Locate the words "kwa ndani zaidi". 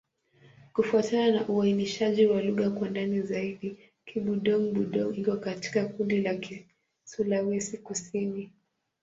2.69-3.77